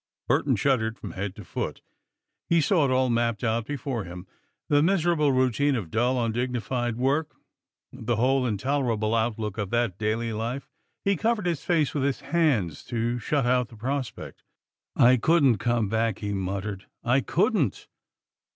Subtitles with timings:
[0.27, 1.83] Burton shuddered from head to foot.
[2.49, 4.25] He saw it all mapped out before him
[4.67, 7.35] the miserable routine of dull, undignified work,
[7.93, 10.67] the whole intolerable outlook of that daily life.
[11.05, 14.41] He covered his face with his hands to shut out the prospect.
[14.95, 17.87] "I couldn't come back!" he muttered "I couldn't!"